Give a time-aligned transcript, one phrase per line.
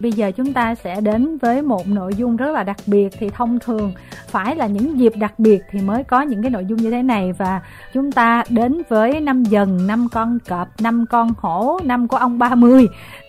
[0.00, 3.30] Bây giờ chúng ta sẽ đến với một nội dung rất là đặc biệt thì
[3.30, 3.92] thông thường
[4.28, 7.02] phải là những dịp đặc biệt thì mới có những cái nội dung như thế
[7.02, 7.32] này.
[7.32, 7.60] Và
[7.94, 12.38] chúng ta đến với năm dần, năm con cọp, năm con hổ, năm của ông
[12.38, 12.86] 30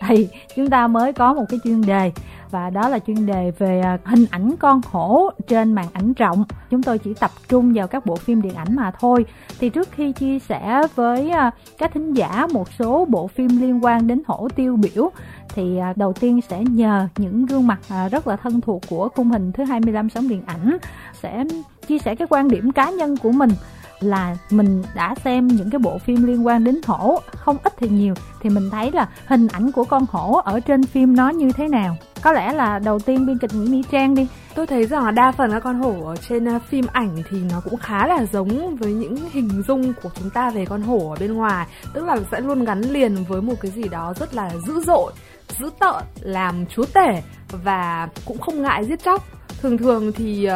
[0.08, 2.12] thì chúng ta mới có một cái chuyên đề
[2.52, 6.44] và đó là chuyên đề về à, hình ảnh con hổ trên màn ảnh rộng.
[6.70, 9.26] Chúng tôi chỉ tập trung vào các bộ phim điện ảnh mà thôi.
[9.60, 13.86] Thì trước khi chia sẻ với à, các thính giả một số bộ phim liên
[13.86, 15.10] quan đến hổ tiêu biểu,
[15.50, 17.80] thì à, đầu tiên sẽ nhờ những gương mặt
[18.12, 20.78] rất là thân thuộc của khung hình thứ 25 sóng điện ảnh
[21.22, 21.44] sẽ
[21.88, 23.50] chia sẻ cái quan điểm cá nhân của mình
[24.00, 27.90] là mình đã xem những cái bộ phim liên quan đến hổ, không ít thì
[27.90, 31.52] nhiều, thì mình thấy là hình ảnh của con hổ ở trên phim nó như
[31.52, 31.98] thế nào.
[32.22, 34.28] Có lẽ là đầu tiên biên kịch Nguyễn Mỹ Trang đi.
[34.56, 37.38] Tôi thấy rằng là đa phần các con hổ ở trên à, phim ảnh thì
[37.52, 41.10] nó cũng khá là giống với những hình dung của chúng ta về con hổ
[41.10, 41.68] ở bên ngoài.
[41.94, 45.14] Tức là sẽ luôn gắn liền với một cái gì đó rất là dữ dội,
[45.60, 47.24] dữ tợn, làm chúa tể
[47.64, 50.50] và cũng không ngại giết chóc thường thường thì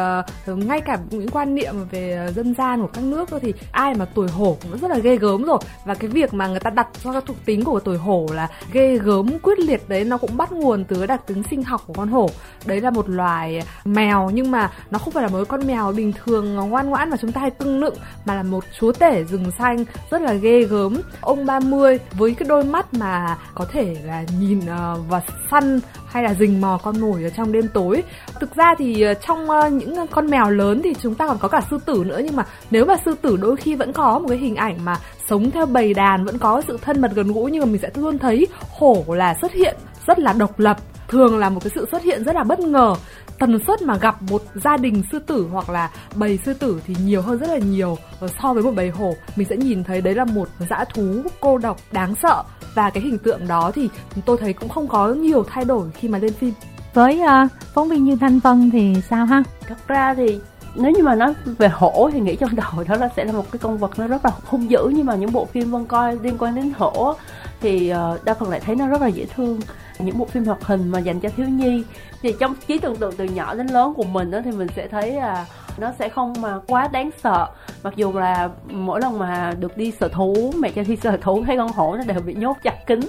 [0.50, 4.04] uh, ngay cả những quan niệm về dân gian của các nước thì ai mà
[4.04, 5.58] tuổi hổ cũng rất là ghê gớm rồi.
[5.84, 8.48] Và cái việc mà người ta đặt cho các thuộc tính của tuổi hổ là
[8.72, 11.94] ghê gớm quyết liệt đấy nó cũng bắt nguồn từ đặc tính sinh học của
[11.94, 12.30] con hổ.
[12.66, 16.12] Đấy là một loài mèo nhưng mà nó không phải là một con mèo bình
[16.24, 19.24] thường ờ, ngoan ngoãn mà chúng ta hay cưng nựng mà là một chúa tể
[19.24, 21.00] rừng xanh rất là ghê gớm.
[21.20, 25.80] Ông 30 với cái đôi mắt mà có thể là nhìn ờ, uh, và săn
[26.12, 28.02] hay là rình mò con mồi ở trong đêm tối.
[28.40, 31.48] Thực ra thì ờ, trong ờ, những con mèo lớn thì chúng ta còn có
[31.48, 34.28] cả sư tử nữa, nhưng mà nếu mà sư tử đôi khi vẫn có một
[34.28, 34.96] cái hình ảnh mà
[35.28, 37.90] sống theo bầy đàn, vẫn có sự thân mật gần gũi, nhưng mà mình sẽ
[37.94, 40.76] luôn thấy hổ là xuất hiện rất là độc lập,
[41.08, 42.94] thường là một cái sự xuất hiện rất là bất ngờ
[43.38, 46.96] tần suất mà gặp một gia đình sư tử hoặc là bầy sư tử thì
[47.04, 47.96] nhiều hơn rất là nhiều.
[48.42, 51.58] So với một bầy hổ mình sẽ nhìn thấy đấy là một dã thú cô
[51.58, 52.42] độc đáng sợ.
[52.74, 53.88] Và cái hình tượng đó thì
[54.26, 56.52] tôi thấy cũng không có nhiều thay đổi khi mà lên phim.
[56.94, 59.42] Với uh, phóng viên như thanh vân thì sao ha?
[59.68, 60.40] Thật ra thì
[60.74, 63.52] nếu như mà nói về hổ thì nghĩ trong đầu đó là sẽ là một
[63.52, 64.90] cái con vật nó rất là hung dữ.
[64.94, 67.14] Nhưng mà những bộ phim vân coi liên quan đến hổ
[67.60, 69.60] thì uh, đa phần lại thấy nó rất là dễ thương.
[69.98, 71.84] Những bộ phim hoạt hình mà dành cho thiếu nhi
[72.22, 74.88] thì trong trí tưởng tượng từ nhỏ đến lớn của mình đó thì mình sẽ
[74.88, 75.46] thấy là
[75.78, 77.46] nó sẽ không mà quá đáng sợ.
[77.82, 81.42] Mặc dù là mỗi lần mà được đi sở thú, mẹ cho đi sở thú
[81.46, 83.00] thấy con hổ nó đều bị nhốt chặt kính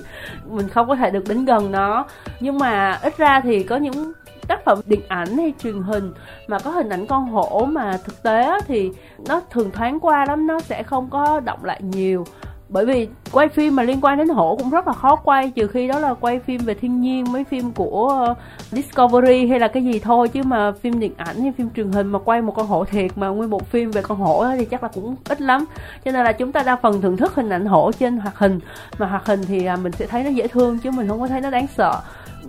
[0.46, 2.06] mình không có thể được đến gần nó.
[2.40, 4.14] Nhưng mà ít ra thì có những
[4.48, 6.14] tác phẩm điện ảnh hay truyền hình
[6.48, 8.92] mà có hình ảnh con hổ mà thực tế thì
[9.28, 12.26] nó thường thoáng qua lắm, nó sẽ không có động lại nhiều
[12.74, 15.68] bởi vì quay phim mà liên quan đến hổ cũng rất là khó quay, trừ
[15.68, 18.36] khi đó là quay phim về thiên nhiên, mấy phim của ờ,
[18.72, 22.08] Discovery hay là cái gì thôi, chứ mà phim điện ảnh hay phim truyền hình
[22.08, 24.84] mà quay một con hổ thiệt mà nguyên một phim về con hổ thì chắc
[24.84, 25.66] là cũng ít lắm.
[26.06, 28.60] Cho nên là chúng ta đa phần thưởng thức hình ảnh hổ trên hoạt hình.
[28.98, 31.28] Mà hoạt hình thì à, mình sẽ thấy nó dễ thương chứ mình không có
[31.28, 32.02] thấy nó đáng sợ.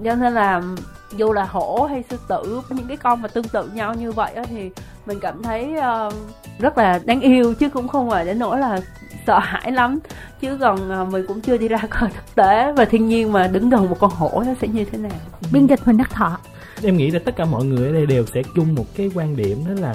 [0.04, 0.62] Cho nên là
[1.16, 4.34] dù là hổ hay sư tử những cái con mà tương tự nhau như vậy
[4.48, 4.70] thì
[5.06, 6.14] mình cảm thấy uh,
[6.58, 8.80] rất là đáng yêu chứ cũng không phải đến nỗi là
[9.26, 9.98] sợ hãi lắm.
[10.41, 13.48] Chứ còn uh, mình cũng chưa đi ra coi thực tế và thiên nhiên mà
[13.48, 15.12] đứng gần một con hổ nó sẽ như thế nào.
[15.53, 16.38] Biên kịch huỳnh đắc thọ.
[16.82, 19.36] Em nghĩ là tất cả mọi người ở đây đều sẽ chung một cái quan
[19.36, 19.94] điểm đó là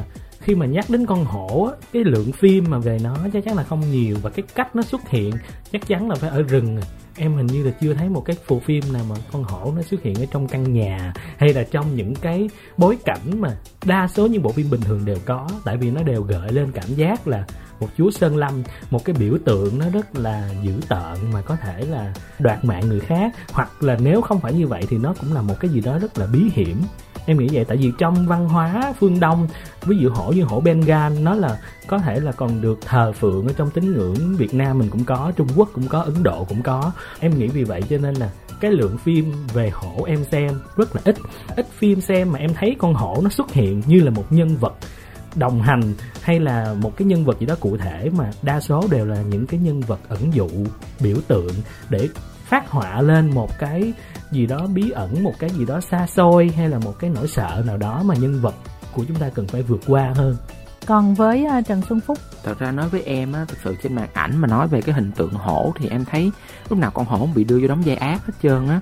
[0.50, 3.64] khi mà nhắc đến con hổ cái lượng phim mà về nó chắc chắn là
[3.64, 5.34] không nhiều và cái cách nó xuất hiện
[5.72, 6.84] chắc chắn là phải ở rừng à.
[7.18, 9.82] em hình như là chưa thấy một cái phụ phim nào mà con hổ nó
[9.82, 14.08] xuất hiện ở trong căn nhà hay là trong những cái bối cảnh mà đa
[14.08, 15.50] số những bộ phim bình thường đều có.
[15.66, 17.46] Tại vì nó đều gợi lên cảm giác là
[17.80, 21.56] một chúa sơn lâm, một cái biểu tượng nó rất là dữ tợn mà có
[21.56, 23.36] thể là đoạt mạng người khác.
[23.52, 26.00] Hoặc là nếu không phải như vậy thì nó cũng là một cái gì đó
[26.00, 26.78] rất là bí hiểm
[27.30, 29.48] em nghĩ vậy, tại vì trong văn hóa phương đông,
[29.86, 33.48] ví dụ hổ như hổ bengal, nó là có thể là còn được thờ phượng
[33.48, 36.44] ở trong tín ngưỡng việt nam mình cũng có, trung quốc cũng có, ấn độ
[36.44, 36.92] cũng có.
[37.20, 38.30] Em nghĩ vì vậy cho nên là
[38.60, 41.16] cái lượng phim về hổ em xem rất là ít.
[41.56, 44.58] Ít phim xem mà em thấy con hổ nó xuất hiện như là một nhân
[44.58, 44.74] vật
[45.36, 48.84] đồng hành hay là một cái nhân vật gì đó cụ thể mà đa số
[48.92, 50.50] đều là những cái nhân vật ẩn dụ,
[51.00, 51.54] biểu tượng
[51.90, 52.10] để
[52.46, 53.94] phát họa lên một cái
[54.32, 57.28] gì đó bí ẩn một cái gì đó xa xôi hay là một cái nỗi
[57.28, 58.56] sợ nào đó mà nhân vật
[58.94, 60.36] của chúng ta cần phải vượt qua hơn?
[60.86, 62.18] Còn với uh, Trần Xuân Phúc?
[62.44, 64.96] Thật ra nói với em á thực sự trên màn ảnh mà nói về cái
[64.96, 66.32] hình tượng hổ thì em thấy
[66.70, 68.80] lúc nào con hổ cũng bị đưa vô đóng vai ác hết trơn á.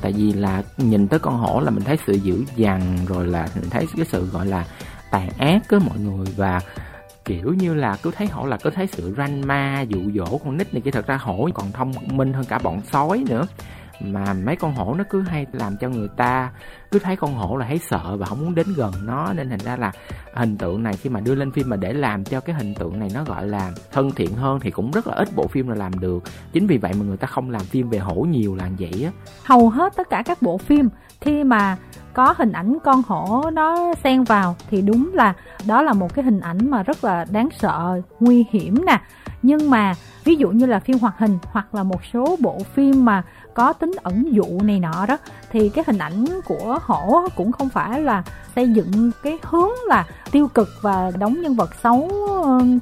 [0.00, 3.48] Tại vì là nhìn tới con hổ là mình thấy sự dữ dằn rồi là
[3.54, 4.64] mình thấy cái sự gọi là
[5.10, 6.26] tàn ác á mọi người.
[6.36, 6.60] Và
[7.24, 10.56] kiểu như là cứ thấy hổ là cứ thấy sự ranh ma dụ dỗ con
[10.56, 13.46] nít này chứ thật ra hổ còn thông minh hơn cả bọn sói nữa
[14.00, 16.50] mà mấy con hổ nó cứ hay làm cho người ta
[16.90, 19.32] cứ thấy con hổ là thấy sợ và không muốn đến gần nó.
[19.32, 19.92] Nên thành ra là
[20.34, 22.98] hình tượng này khi mà đưa lên phim mà để làm cho cái hình tượng
[22.98, 25.74] này nó gọi là thân thiện hơn thì cũng rất là ít bộ phim là
[25.74, 26.22] làm được.
[26.52, 29.10] Chính vì vậy mà người ta không làm phim về hổ nhiều là vậy á.
[29.44, 30.88] Hầu hết tất cả các bộ phim,
[31.20, 31.76] khi mà
[32.12, 35.34] có hình ảnh con hổ nó xen vào thì đúng là
[35.66, 39.00] đó là một cái hình ảnh mà rất là đáng sợ, nguy hiểm nè.
[39.42, 39.94] Nhưng mà
[40.24, 43.22] ví dụ như là phim hoạt hình hoặc là một số bộ phim mà
[43.54, 45.18] có tính ẩn dụ này nọ đó,
[45.50, 48.22] thì cái hình ảnh của hổ cũng không phải là
[48.56, 52.10] xây dựng cái hướng là tiêu cực và đóng nhân vật xấu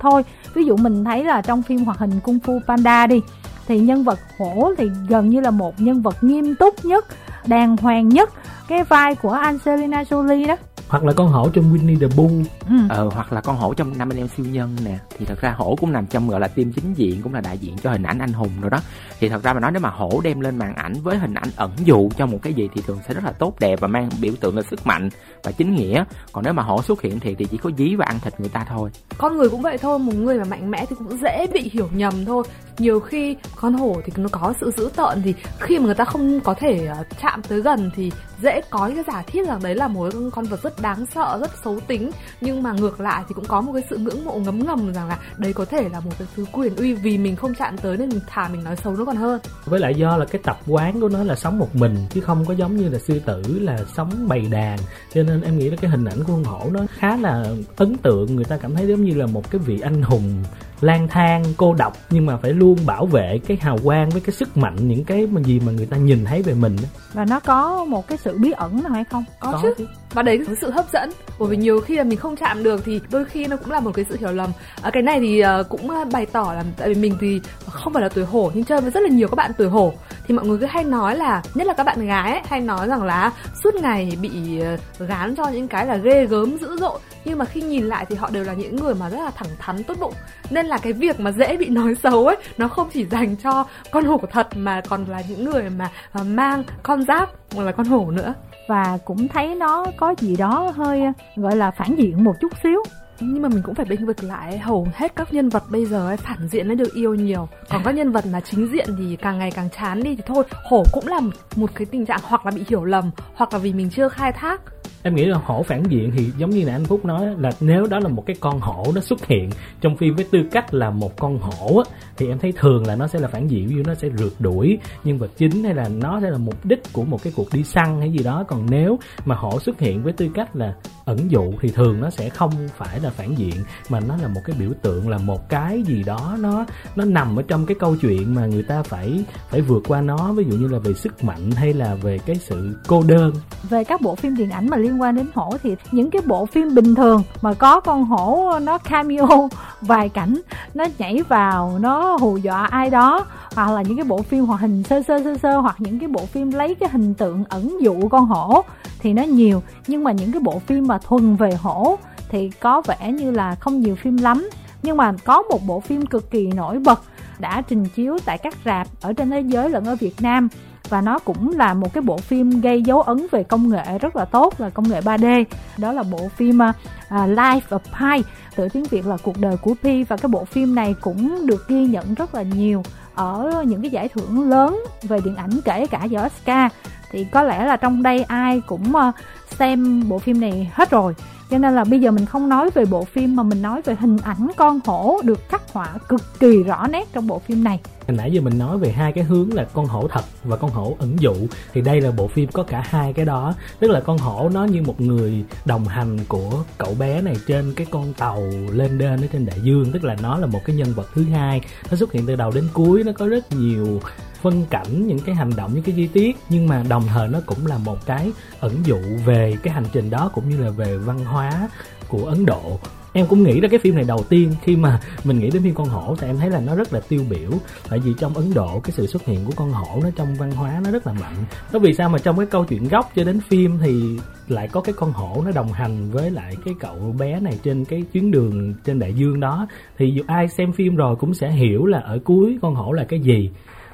[0.01, 0.25] thôi.
[0.55, 3.21] Ví dụ mình thấy là trong phim hoạt hình Kung Fu Panda đi,
[3.69, 7.07] thì nhân vật hổ thì gần như là một nhân vật nghiêm túc nhất,
[7.47, 8.31] đàng hoàng nhất.
[8.69, 10.57] Cái vai của Angelina Jolie đó
[10.93, 12.31] hoặc là con hổ trong Winnie the Pooh.
[12.69, 12.75] Ừ.
[12.89, 14.99] ờ, hoặc là con hổ trong năm anh em siêu nhân nè.
[15.19, 17.59] Thì thật ra hổ cũng nằm trong gọi là team chính diện cũng là đại
[17.59, 18.79] diện cho hình ảnh anh hùng rồi đó.
[19.21, 21.50] Thì thật ra mà nói nếu mà hổ đem lên màn ảnh với hình ảnh
[21.56, 24.09] ẩn dụ cho một cái gì thì thường sẽ rất là tốt đẹp và mang
[24.21, 25.09] biểu tượng là sức mạnh
[25.43, 26.05] và chính nghĩa.
[26.33, 28.49] Còn nếu mà hổ xuất hiện thì thì chỉ có dí và ăn thịt người
[28.49, 28.91] ta thôi.
[29.19, 31.89] Con người cũng vậy thôi một người mà mạnh mẽ thì cũng dễ bị hiểu
[31.93, 32.43] nhầm thôi.
[32.79, 36.05] Nhiều khi con hổ thì nó có sự dữ tợn thì khi mà người ta
[36.05, 38.12] không có thể uh, chạm tới gần thì
[38.43, 41.50] dễ có cái giả thiết rằng đấy là một con vật rất đáng sợ, rất
[41.64, 42.11] xấu tính.
[42.40, 45.08] Nhưng mà ngược lại thì cũng có một cái sự ngưỡng mộ ngấm ngầm rằng
[45.08, 47.96] là đấy có thể là một cái thứ quyền uy vì mình không chạm tới
[47.96, 49.40] nên mình thà mình nói xấu nó còn hơn.
[49.64, 52.44] Với lại do là cái tập quán của nó là sống một mình, chứ không
[52.44, 54.79] có giống như là sư tử là sống bầy đàn.
[55.14, 57.46] Cho nên em nghĩ là cái hình ảnh của con hổ nó khá là
[57.76, 58.37] ấn tượng.
[58.37, 60.44] Người ta cảm thấy giống như là một cái vị anh hùng
[60.82, 64.34] lang thang cô độc nhưng mà phải luôn bảo vệ cái hào quang với cái
[64.34, 66.76] sức mạnh những cái mà gì mà người ta nhìn thấy về mình
[67.14, 69.25] và nó có một cái sự bí ẩn nào hay không?
[69.40, 69.75] Có, có chứ.
[69.79, 69.87] chứ.
[70.12, 72.84] Và đấy là sự hấp dẫn bởi vì nhiều khi là mình không chạm được
[72.84, 74.50] thì đôi khi nó cũng là một cái sự hiểu lầm.
[74.82, 78.02] À, cái này thì uh, cũng bày tỏ là tại vì mình thì không phải
[78.02, 79.93] là tuổi hổ nhưng chơi với rất là nhiều các bạn tuổi hổ
[80.27, 82.89] thì mọi người cứ hay nói là nhất là các bạn gái ấy, hay nói
[82.89, 83.33] rằng là
[83.63, 86.99] suốt ngày bị ờ, gán cho những cái là ghê gớm dữ dội.
[87.25, 89.49] Nhưng mà khi nhìn lại thì họ đều là những người mà rất là thẳng
[89.59, 90.15] thắn tốt bụng.
[90.51, 93.65] Nên là cái việc mà dễ bị nói xấu ấy nó không chỉ dành cho
[93.91, 97.73] con hổ thật mà còn là những người mà, mà mang con giáp hoặc là
[97.73, 98.35] con hổ nữa.
[98.69, 101.03] Và cũng thấy nó có gì đó hơi
[101.37, 102.83] gọi là phản diện một chút xíu
[103.25, 106.07] nhưng mà mình cũng phải bênh vực lại hầu hết các nhân vật bây giờ
[106.07, 107.49] ấy, phản diện nó được yêu nhiều.
[107.71, 110.45] Còn các nhân vật mà chính diện thì càng ngày càng chán đi thì thôi.
[110.65, 111.21] Hổ cũng là
[111.57, 114.33] một cái tình trạng hoặc là bị hiểu lầm hoặc là vì mình chưa khai
[114.33, 114.61] thác
[115.03, 117.87] em nghĩ là hổ phản diện thì giống như là anh phúc nói là nếu
[117.87, 119.51] đó là một cái con hổ nó xuất hiện
[119.81, 122.97] trong phim với tư cách là một con hổ á, thì em thấy thường là
[122.97, 125.75] nó sẽ là phản diện ví dụ nó sẽ rượt đuổi nhân vật chính hay
[125.75, 128.45] là nó sẽ là mục đích của một cái cuộc đi săn hay gì đó.
[128.49, 132.11] Còn nếu mà hổ xuất hiện với tư cách là ẩn dụ thì thường nó
[132.11, 133.55] sẽ không phải là phản diện
[133.89, 136.67] mà nó là một cái biểu tượng là một cái gì đó nó
[136.97, 140.33] nó nằm ở trong cái câu chuyện mà người ta phải phải vượt qua nó
[140.33, 143.33] ví dụ như là về sức mạnh hay là về cái sự cô đơn.
[143.71, 146.47] Về các bộ phim điện ảnh mà liên quan đến hổ thì những cái bộ
[146.47, 149.49] phim bình thường mà có con hổ nó cameo
[149.81, 150.41] vài cảnh,
[150.75, 154.61] nó nhảy vào, nó hù dọa ai đó, hoặc là những cái bộ phim hoạt
[154.61, 157.83] hình sơ sơ sơ sơ, hoặc những cái bộ phim lấy cái hình tượng ẩn
[157.83, 158.65] dụ con hổ
[158.99, 159.62] thì nó nhiều.
[159.87, 161.99] Nhưng mà những cái bộ phim mà thuần về hổ
[162.29, 164.49] thì có vẻ như là không nhiều phim lắm.
[164.83, 167.03] Nhưng mà có một bộ phim cực kỳ nổi bật
[167.39, 170.49] đã trình chiếu tại các rạp ở trên thế giới lẫn ở Việt Nam
[170.93, 174.17] và nó cũng là một cái bộ phim gây dấu ấn về công nghệ rất
[174.17, 175.44] là tốt là công nghệ 3D
[175.79, 176.75] đó là bộ phim uh,
[177.11, 178.25] Life of Pi
[178.56, 181.69] tự tiếng Việt là cuộc đời của Pi và cái bộ phim này cũng được
[181.69, 182.83] ghi nhận rất là nhiều
[183.15, 186.72] ở những cái giải thưởng lớn về điện ảnh kể cả giải Oscar.
[187.11, 189.15] Thì có lẽ là trong đây ai cũng uh,
[189.58, 191.15] xem bộ phim này hết rồi
[191.53, 193.97] cho nên là bây giờ mình không nói về bộ phim mà mình nói về
[194.01, 197.81] hình ảnh con hổ được khắc họa cực kỳ rõ nét trong bộ phim này.
[198.09, 200.71] Hồi nãy giờ mình nói về hai cái hướng là con hổ thật và con
[200.71, 201.35] hổ ẩn dụ.
[201.73, 203.55] Thì đây là bộ phim có cả hai cái đó.
[203.79, 207.73] Tức là con hổ nó như một người đồng hành của cậu bé này trên
[207.77, 208.43] cái con tàu
[208.73, 209.93] lên đên ở trên đại dương.
[209.93, 211.61] Tức là nó là một cái nhân vật thứ hai.
[211.91, 214.01] Nó xuất hiện từ đầu đến cuối, nó có rất nhiều
[214.43, 216.37] phân cảnh những cái hành động, những cái chi tiết.
[216.49, 220.11] Nhưng mà đồng thời nó cũng là một cái ẩn dụ về cái hành trình
[220.11, 221.69] đó cũng như là về văn hóa
[222.08, 222.79] của ấn độ.
[223.15, 225.75] Em cũng nghĩ ra cái phim này đầu tiên khi mà mình nghĩ đến phim
[225.75, 227.51] con hổ thì em thấy là nó rất là tiêu biểu.
[227.89, 230.51] Tại vì trong ấn độ cái sự xuất hiện của con hổ nó trong văn
[230.51, 231.34] hóa nó rất là mạnh.
[231.72, 234.19] Đó vì sao mà trong cái câu chuyện gốc cho đến phim thì
[234.49, 237.84] lại có cái con hổ nó đồng hành với lại cái cậu bé này trên
[237.84, 239.67] cái chuyến đường trên đại dương đó.
[239.99, 243.05] Thì dù ai xem phim rồi cũng sẽ hiểu là ở cuối con hổ là
[243.05, 243.51] cái gì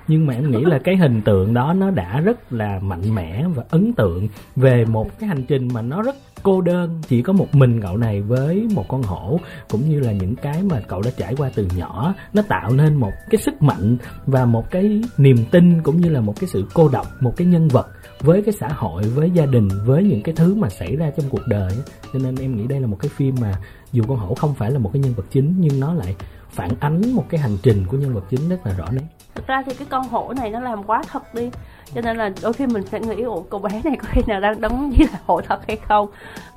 [0.08, 3.44] nhưng mà em nghĩ là cái hình tượng đó nó đã rất là mạnh mẽ
[3.54, 7.00] và ấn tượng về một cái hành trình mà nó rất cô đơn.
[7.08, 10.62] Chỉ có một mình cậu này với một con hổ, cũng như là những cái
[10.62, 13.96] mà cậu đã trải qua từ nhỏ, nó tạo nên một cái sức mạnh
[14.26, 17.46] và một cái niềm tin cũng như là một cái sự cô độc, một cái
[17.46, 17.88] nhân vật
[18.20, 21.26] với cái xã hội, với gia đình, với những cái thứ mà xảy ra trong
[21.30, 21.72] cuộc đời
[22.12, 23.52] cho nên em nghĩ đây là một cái phim mà
[23.92, 26.16] dù con hổ không phải là một cái nhân vật chính, nhưng nó lại
[26.50, 29.02] phản ánh một cái hành trình của nhân vật chính rất là rõ nét.
[29.34, 31.50] Thực ra thì cái con hổ này nó làm quá thật đi.
[31.94, 34.40] Cho nên là đôi khi mình sẽ nghĩ ủa cô bé này có khi nào
[34.40, 36.08] đang đóng như là hổ thật hay không?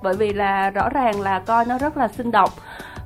[0.02, 2.50] Bởi vì là rõ ràng là coi nó rất là sinh động.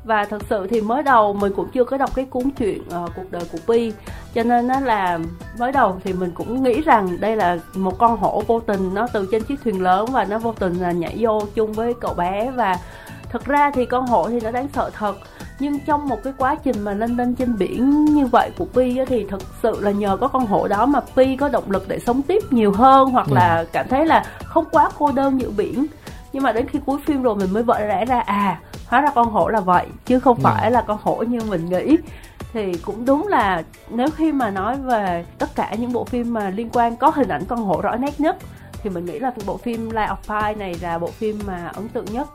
[0.04, 3.12] Và thật sự thì mới đầu mình cũng chưa có đọc cái cuốn truyện uh,
[3.16, 3.94] cuộc đời của Pi.
[4.34, 5.20] Cho nên nó là
[5.60, 9.08] mới đầu thì mình cũng nghĩ rằng đây là một con hổ vô tình nó
[9.14, 12.14] từ trên chiếc thuyền lớn và nó vô tình là nhảy vô chung với cậu
[12.14, 12.52] bé.
[12.52, 12.78] Và
[13.30, 15.16] thực ra thì con hổ thì nó đáng sợ thật
[15.60, 19.00] nhưng trong một cái quá trình mà lênh đênh trên biển như vậy của Pi
[19.08, 22.00] thì thực sự là nhờ có con hổ đó mà Pi có động lực để
[22.00, 23.68] sống tiếp nhiều hơn hoặc là ừ.
[23.72, 25.86] cảm thấy là không quá cô đơn giữa biển
[26.34, 29.10] nhưng mà đến khi cuối phim rồi mình mới vỡ lẽ ra à hóa ra
[29.16, 30.42] con hổ là vậy chứ không ừ.
[30.44, 31.98] phải là con hổ như mình nghĩ
[32.54, 36.50] thì cũng đúng là nếu khi mà nói về tất cả những bộ phim mà
[36.50, 38.38] liên quan có hình ảnh con hổ rõ nét nhất
[38.84, 41.90] thì mình nghĩ là bộ phim Light of Pi này là bộ phim mà ấn
[41.90, 42.28] tượng nhất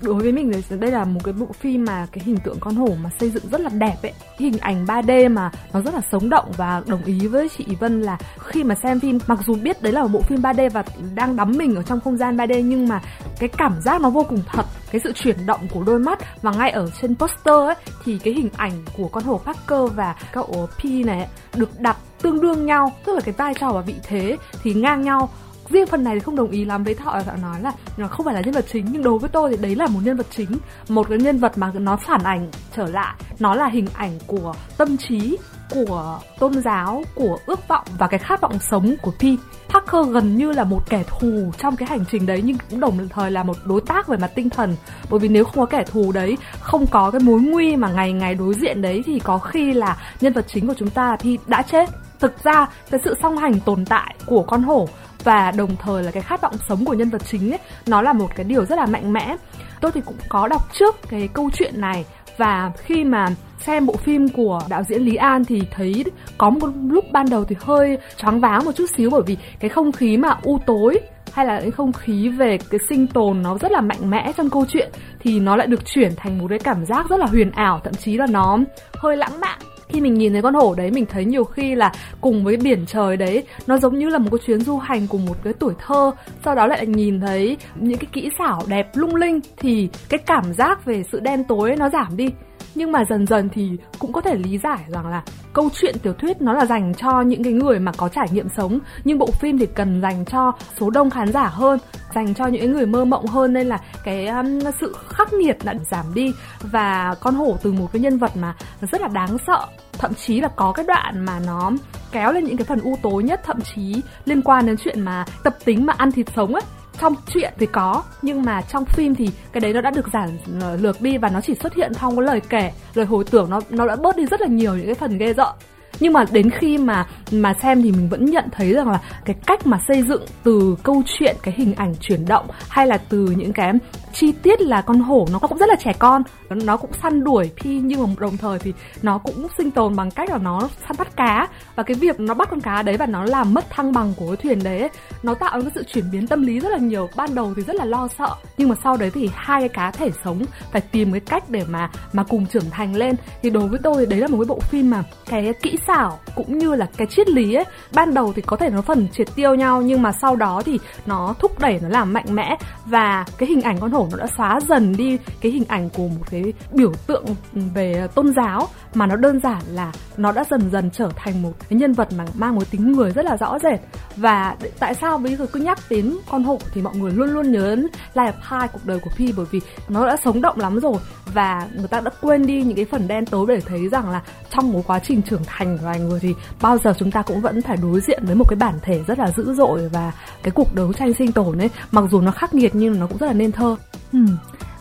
[0.00, 2.74] đối với mình thì đây là một cái bộ phim mà cái hình tượng con
[2.74, 4.12] hổ mà xây dựng rất là đẹp ấy.
[4.38, 8.02] Hình ảnh 3D mà nó rất là sống động và đồng ý với chị Vân
[8.02, 10.84] là khi mà xem phim, mặc dù biết đấy là một bộ phim 3D và
[11.14, 13.00] đang đắm mình ở trong không gian 3D nhưng mà
[13.38, 16.52] cái cảm giác nó vô cùng thật, cái sự chuyển động của đôi mắt và
[16.52, 17.74] ngay ở trên poster ấy,
[18.04, 22.40] thì cái hình ảnh của con hổ Parker và cậu P này được đặt tương
[22.40, 25.28] đương nhau, tức là cái vai trò và vị thế thì ngang nhau
[25.70, 28.26] riêng phần này thì không đồng ý lắm với thọ là nói là nó không
[28.26, 30.26] phải là nhân vật chính, nhưng đối với tôi thì đấy là một nhân vật
[30.30, 30.58] chính,
[30.88, 33.14] một cái nhân vật mà nó phản ảnh trở lại.
[33.38, 35.36] Nó là hình ảnh của tâm trí
[35.70, 40.36] của tôn giáo, của ước vọng và cái khát vọng sống của Pi Parker gần
[40.36, 43.42] như là một kẻ thù trong cái hành trình đấy, nhưng cũng đồng thời là
[43.42, 44.76] một đối tác về mặt tinh thần.
[45.10, 48.12] Bởi vì nếu không có kẻ thù đấy, không có cái mối nguy mà ngày
[48.12, 51.38] ngày đối diện đấy, thì có khi là nhân vật chính của chúng ta Pi
[51.46, 51.88] đã chết.
[52.20, 54.88] Thực ra, cái sự song hành tồn tại của con hổ
[55.24, 58.12] và đồng thời là cái khát vọng sống của nhân vật chính ấy, nó là
[58.12, 59.36] một cái điều rất là mạnh mẽ.
[59.80, 62.04] Tôi thì cũng có đọc trước cái câu chuyện này.
[62.36, 63.28] Và khi mà
[63.60, 66.04] xem bộ phim của đạo diễn Lý An thì thấy
[66.38, 69.68] có một lúc ban đầu thì hơi choáng váng một chút xíu bởi vì cái
[69.68, 71.00] không khí mà u tối
[71.32, 74.50] hay là cái không khí về cái sinh tồn nó rất là mạnh mẽ trong
[74.50, 77.50] câu chuyện thì nó lại được chuyển thành một cái cảm giác rất là huyền
[77.50, 78.58] ảo, thậm chí là nó
[78.94, 81.92] hơi lãng mạn khi mình nhìn thấy con hổ đấy, mình thấy nhiều khi là
[82.20, 85.26] cùng với biển trời đấy, nó giống như là một cái chuyến du hành cùng
[85.26, 86.10] một cái tuổi thơ,
[86.44, 90.52] sau đó lại nhìn thấy những cái kỹ xảo đẹp lung linh, thì cái cảm
[90.52, 92.30] giác về sự đen tối nó giảm đi
[92.78, 96.12] nhưng mà dần dần thì cũng có thể lý giải rằng là câu chuyện tiểu
[96.12, 98.78] thuyết nó là dành cho những cái người mà có trải nghiệm sống.
[99.04, 101.78] Nhưng bộ phim thì cần dành cho số đông khán giả hơn
[102.14, 103.52] dành cho những người mơ mộng hơn.
[103.52, 107.88] Nên là cái um, sự khắc nghiệt đã giảm đi và con hổ từ một
[107.92, 108.54] cái nhân vật mà
[108.92, 109.66] rất là đáng sợ.
[109.98, 111.70] Thậm chí là có cái đoạn mà nó
[112.12, 115.24] kéo lên những cái phần u tối nhất thậm chí liên quan đến chuyện mà
[115.44, 116.62] tập tính mà ăn thịt sống ấy
[117.00, 120.38] trong chuyện thì có, nhưng mà trong phim thì cái đấy nó đã được giản
[120.60, 123.50] ờ, lược đi và nó chỉ xuất hiện trong cái lời kể, lời hồi tưởng,
[123.50, 125.54] nó nó đã bớt đi rất là nhiều những cái phần ghê rợn
[126.00, 129.36] nhưng mà đến khi mà mà xem thì mình vẫn nhận thấy rằng là cái
[129.46, 133.34] cách mà xây dựng từ câu chuyện, cái hình ảnh chuyển động, hay là từ
[133.36, 133.72] những cái
[134.20, 137.50] chi tiết là con hổ nó cũng rất là trẻ con, nó cũng săn đuổi
[137.56, 138.72] phi nhưng mà đồng thời thì
[139.02, 141.48] nó cũng sinh tồn bằng cách là nó săn bắt cá.
[141.76, 144.26] Và cái việc nó bắt con cá đấy và nó làm mất thăng bằng của
[144.26, 144.88] cái thuyền đấy
[145.22, 147.08] nó tạo ra sự chuyển biến tâm lý rất là nhiều.
[147.16, 149.90] Ban đầu thì rất là lo sợ, nhưng mà sau đấy thì hai cái cá
[149.90, 153.14] thể sống phải tìm cái cách để mà mà cùng trưởng thành lên.
[153.42, 156.58] Thì đối với tôi đấy là một cái bộ phim mà cái kỹ xảo cũng
[156.58, 159.54] như là cái triết lý ấy, ban đầu thì có thể nó phần triệt tiêu
[159.54, 162.56] nhau nhưng mà sau đó thì nó thúc đẩy, nó làm mạnh mẽ.
[162.86, 166.08] Và cái hình ảnh con hổ nó đã xóa dần đi cái hình ảnh của
[166.08, 167.24] một cái biểu tượng
[167.54, 171.42] ừ, về tôn giáo, mà nó đơn giản là nó đã dần dần trở thành
[171.42, 173.80] một cái nhân vật mà mang một tính người rất là rõ rệt.
[174.16, 177.52] Và tại sao bây giờ cứ nhắc đến con hổ thì mọi người luôn luôn
[177.52, 180.60] nhớ đến Life of Pi cuộc đời của Pi, bởi vì nó đã sống động
[180.60, 180.96] lắm rồi.
[181.34, 184.22] Và người ta đã quên đi những cái phần đen tối để thấy rằng là
[184.50, 187.40] trong một quá trình trưởng thành của loài người thì bao giờ chúng ta cũng
[187.40, 190.12] vẫn phải đối diện với một cái bản thể rất là dữ dội và
[190.42, 191.70] cái cuộc đấu tranh sinh tồn ấy.
[191.90, 193.76] Mặc dù nó khắc nghiệt nhưng nó cũng rất là nên thơ
[194.12, 194.18] ừ.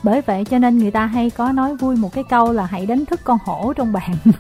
[0.04, 2.86] bởi vậy cho nên người ta hay có nói vui một cái câu là hãy
[2.86, 4.12] đánh thức con hổ trong bạn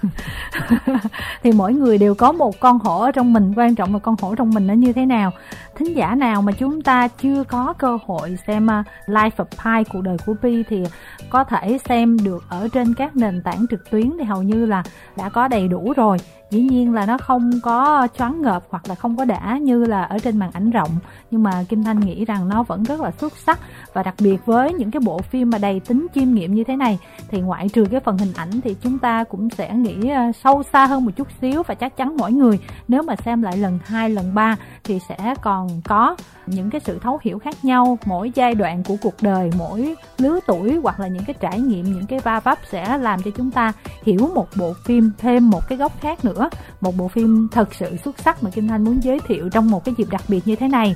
[1.43, 4.15] thì mỗi người đều có một con hổ ở trong mình, quan trọng là con
[4.21, 5.31] hổ trong mình nó như thế nào.
[5.75, 9.89] Thính giả nào mà chúng ta chưa có cơ hội xem à, Life of Pi,
[9.93, 10.83] cuộc đời của Pi thì
[11.29, 14.83] có thể xem được ở trên các nền tảng trực tuyến thì hầu như là
[15.17, 16.17] đã có đầy đủ rồi
[16.49, 20.03] dĩ nhiên là nó không có choáng ngợp hoặc là không có đã như là
[20.03, 20.89] ở trên màn ảnh rộng,
[21.31, 23.59] nhưng mà kim thanh nghĩ rằng nó vẫn rất là xuất sắc.
[23.93, 26.75] Và đặc biệt với những cái bộ phim mà đầy tính chiêm nghiệm như thế
[26.75, 30.31] này, thì ngoại trừ cái phần hình ảnh thì chúng ta cũng sẽ nghĩ ờ,
[30.43, 33.57] sâu xa hơn một chút xíu và chắc chắn mỗi người nếu mà xem lại
[33.57, 36.15] lần hai, lần ba thì sẽ còn có
[36.47, 37.97] những cái sự thấu hiểu khác nhau.
[38.05, 41.85] Mỗi giai đoạn của cuộc đời, mỗi lứa tuổi hoặc là những cái trải nghiệm,
[41.85, 43.73] những cái va vấp sẽ làm cho chúng ta
[44.03, 46.49] hiểu một bộ phim, thêm một cái góc khác nữa.
[46.81, 49.85] Một bộ phim thật sự xuất sắc mà kim thanh muốn giới thiệu trong một
[49.85, 50.95] cái dịp đặc biệt như thế này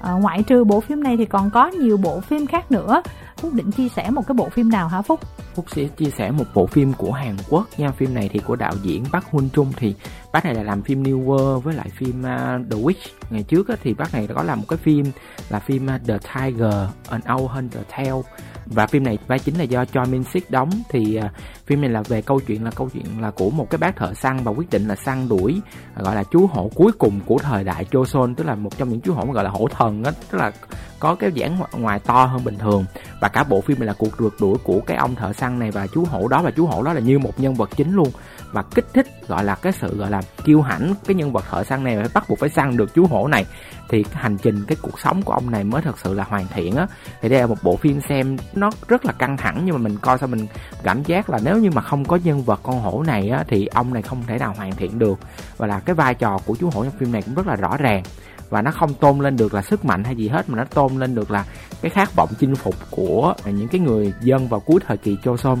[0.00, 3.02] à, ngoại trừ bộ phim này thì còn có nhiều bộ phim khác nữa.
[3.36, 5.20] Phúc định chia sẻ một cái bộ phim nào hả phúc?
[5.54, 7.66] Phúc sẽ chia sẻ một bộ phim của Hàn Quốc.
[7.76, 9.94] Nha Phim này thì của đạo diễn Park Hun Trung Thì
[10.32, 13.08] bác này là làm phim New World với lại phim uh, The Witch.
[13.30, 15.04] Ngày trước á, thì bác này có làm một cái phim
[15.48, 16.74] là phim uh, The Tiger
[17.08, 18.22] An Owl Hunter Tale
[18.70, 20.70] và phim này vai chính là do Choi Min Sik đóng.
[20.88, 21.30] Thì uh,
[21.66, 24.14] phim này là về câu chuyện là câu chuyện là của một cái bác thợ
[24.14, 25.60] săn và quyết định là săn đuổi
[25.94, 28.88] à, gọi là chú hổ cuối cùng của thời đại Joseon tức là một trong
[28.88, 30.52] những chú hổ mà gọi là hổ thần á tức là
[31.00, 32.84] có cái dáng ngoài to hơn bình thường.
[33.20, 35.70] Và cả bộ phim này là cuộc rượt đuổi của cái ông thợ săn này
[35.70, 38.08] và chú hổ đó và chú hổ đó là như một nhân vật chính luôn
[38.52, 41.64] và kích thích, gọi là cái sự, gọi là kiêu hãnh cái nhân vật thợ
[41.64, 43.46] săn này phải bắt buộc phải săn được chú hổ này.
[43.88, 46.46] Thì cái hành trình, cái cuộc sống của ông này mới thật sự là hoàn
[46.54, 46.86] thiện á.
[47.20, 49.96] Thì đây là một bộ phim xem nó rất là căng thẳng, nhưng mà mình
[49.96, 50.46] coi sao mình
[50.82, 53.66] cảm giác là nếu như mà không có nhân vật con hổ này á, thì
[53.66, 55.18] ông này không thể nào hoàn thiện được.
[55.56, 57.76] Và là cái vai trò của chú hổ trong phim này cũng rất là rõ
[57.76, 58.02] ràng.
[58.50, 60.96] Và nó không tôn lên được là sức mạnh hay gì hết, mà nó tôn
[60.96, 61.44] lên được là
[61.82, 65.58] cái khát vọng chinh phục của những cái người dân vào cuối thời kỳ Joseon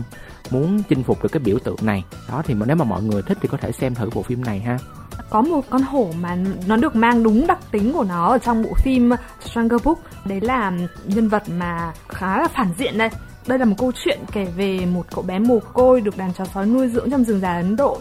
[0.50, 2.04] muốn chinh phục được cái biểu tượng này.
[2.28, 4.60] Đó, thì nếu mà mọi người thích thì có thể xem thử bộ phim này
[4.60, 4.78] ha.
[5.30, 8.62] Có một con hổ mà nó được mang đúng đặc tính của nó ở trong
[8.62, 10.72] bộ phim Stranger Book đấy là
[11.04, 13.08] nhân vật mà khá là phản diện đây.
[13.46, 16.44] Đây là một câu chuyện kể về một cậu bé mồ côi được đàn chó
[16.44, 17.98] sói nuôi dưỡng trong rừng già Ấn Độ.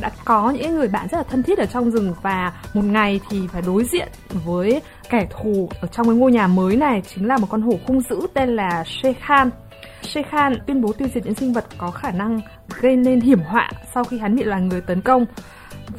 [0.00, 3.20] Đã có những người bạn rất là thân thiết ở trong rừng và một ngày
[3.30, 4.08] thì phải đối diện
[4.44, 7.78] với kẻ thù ở trong cái ngôi nhà mới này chính là một con hổ
[7.86, 9.50] hung dữ tên là Shekhan.
[10.02, 12.40] Shekhan tuyên bố tiêu diệt những sinh vật có khả năng
[12.80, 15.26] gây nên hiểm họa sau khi hắn bị loài người tấn công.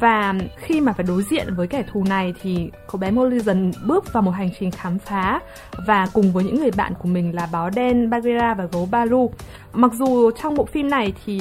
[0.00, 3.72] Và khi mà phải đối diện với kẻ thù này thì cậu bé Molly dần
[3.86, 5.40] bước vào một hành trình khám phá
[5.86, 9.30] và cùng với những người bạn của mình là báo đen Bagheera và gấu Balu.
[9.72, 11.40] Mặc dù trong bộ phim này thì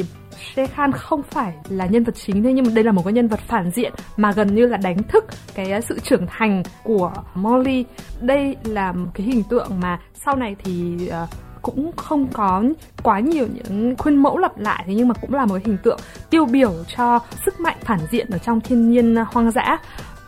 [0.56, 3.40] Shekhan không phải là nhân vật chính thế nhưng đây là một cái nhân vật
[3.40, 7.86] phản diện mà gần như là đánh thức cái sự trưởng thành của Molly.
[8.22, 11.30] Đây là một cái hình tượng mà sau này thì uh,
[11.64, 12.64] cũng không có
[13.04, 16.00] quá nhiều những khuôn mẫu lặp lại thế nhưng mà cũng là một hình tượng
[16.30, 19.78] tiêu biểu cho sức mạnh phản diện ở trong thiên nhiên à, hoang dã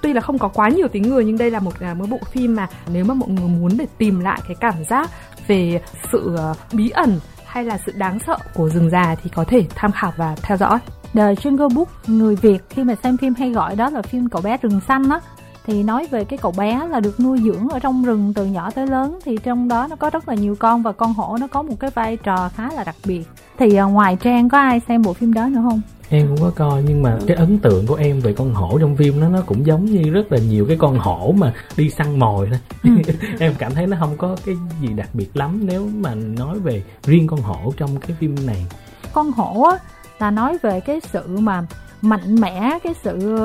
[0.02, 2.20] tuy là không có quá nhiều tiếng người nhưng đây là một à, một bộ
[2.32, 5.10] phim mà nếu mà mọi người muốn để tìm lại cái cảm giác
[5.48, 9.44] về sự à, bí ẩn hay là sự đáng sợ của rừng già thì có
[9.48, 10.80] thể tham khảo và theo dõi.
[11.14, 14.42] The Jungle Book, người Việt khi mà xem phim hay gọi đó là phim cậu
[14.42, 15.20] bé rừng xanh á
[15.68, 18.72] thì nói về cái cậu bé là được nuôi dưỡng ở trong rừng từ nhỏ
[18.72, 21.48] tới lớn thì trong đó nó có rất là nhiều con và con hổ nó
[21.48, 23.24] có một cái vai trò khá là đặc biệt.
[23.60, 25.82] Thì à, ngoài trang có ai xem bộ phim đó nữa không?
[26.10, 28.96] Em cũng có coi nhưng mà cái ấn tượng của em về con hổ trong
[28.96, 32.20] phim nó nó cũng giống như rất là nhiều cái con hổ mà đi săn
[32.20, 32.60] mồi thôi.
[32.84, 33.14] Ừ.
[33.40, 36.84] em cảm thấy nó không có cái gì đặc biệt lắm nếu mà nói về
[37.04, 38.66] riêng con hổ trong cái phim này.
[39.14, 39.78] Con hổ á
[40.20, 41.66] là nói về cái sự mà
[42.02, 43.38] mạnh mẽ cái sự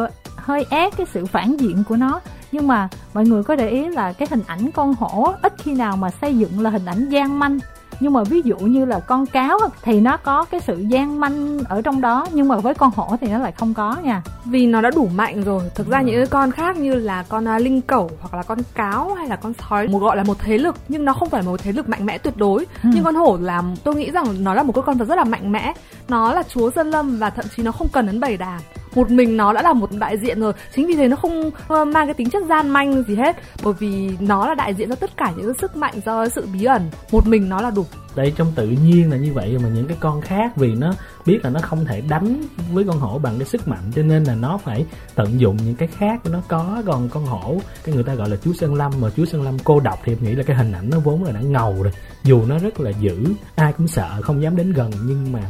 [0.51, 2.21] hơi ác cái sự phản diện của nó.
[2.53, 5.75] Nhưng mà mọi người có để ý là cái hình ảnh con hổ ít khi
[5.75, 7.59] nào mà xây dựng là hình ảnh gian manh.
[8.01, 11.59] Nhưng mà ví dụ như là con cáo thì nó có cái sự gian manh
[11.69, 14.23] ở trong đó nhưng mà với con hổ thì nó lại không có nha.
[14.45, 15.63] Vì nó đã đủ mạnh rồi.
[15.75, 19.15] Thực ra những con khác như là con uh, linh cẩu hoặc là con cáo
[19.15, 21.61] hay là con sói một gọi là một thế lực nhưng nó không phải một
[21.63, 22.67] thế lực mạnh mẽ tuyệt đối.
[22.83, 22.91] Ừ.
[22.95, 25.53] nhưng con hổ là tôi nghĩ rằng nó là một con vật rất là mạnh
[25.53, 25.73] mẽ.
[26.09, 28.61] Nó là chúa dân lâm và thậm chí nó không cần đến bầy đàn
[28.95, 30.53] một mình nó đã là một đại diện rồi.
[30.75, 33.37] Chính vì thế nó không ờ, mang cái tính chất gian manh gì hết.
[33.63, 36.65] Bởi vì nó là đại diện cho tất cả những sức mạnh do sự bí
[36.65, 36.91] ẩn.
[37.13, 37.87] Một mình nó là đủ.
[38.15, 40.93] Đây trong tự nhiên là như vậy mà những cái con khác vì nó
[41.27, 44.25] biết là nó không thể đánh với con hổ bằng cái sức mạnh, cho nên
[44.25, 46.39] là nó phải tận dụng những cái khác nó.
[46.49, 49.43] Có còn con hổ, cái người ta gọi là chú sơn lâm, mà chú sơn
[49.43, 51.83] lâm cô độc thì em nghĩ là cái hình ảnh nó vốn là đã ngầu
[51.83, 51.93] rồi.
[52.25, 53.25] Dù nó rất là dữ,
[53.55, 54.91] ai cũng sợ, không dám đến gần.
[55.07, 55.41] Nhưng mà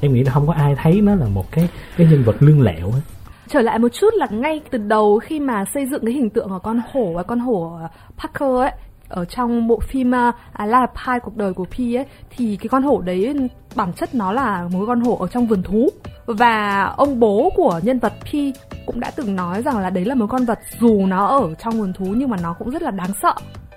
[0.00, 2.60] em nghĩ là không có ai thấy nó là một cái cái nhân vật lương
[2.60, 3.02] lẹo ấy
[3.48, 6.48] trở lại một chút là ngay từ đầu khi mà xây dựng cái hình tượng
[6.48, 7.78] của con hổ và con hổ
[8.18, 8.70] Parker ấy
[9.10, 10.34] ở trong bộ phim uh,
[10.66, 12.04] La Pie cuộc đời của Pi ấy
[12.36, 13.34] thì cái con hổ đấy
[13.74, 15.88] bản chất nó là một con hổ ở trong vườn thú.
[16.26, 18.52] Và ông bố của nhân vật Pi
[18.86, 21.80] cũng đã từng nói rằng là đấy là một con vật dù nó ở trong
[21.80, 23.34] vườn thú nhưng mà nó cũng rất là đáng sợ.